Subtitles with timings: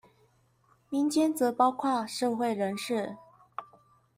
[0.89, 3.17] 民間則包括社會人士